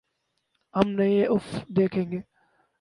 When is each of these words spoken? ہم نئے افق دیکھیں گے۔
ہم 0.73 0.87
نئے 0.97 1.19
افق 1.25 1.63
دیکھیں 1.77 2.05
گے۔ 2.11 2.19